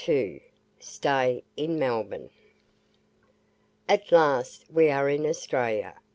[0.79, 2.31] STAY IN MELBOURNE
[3.87, 5.93] At last we are in Australia.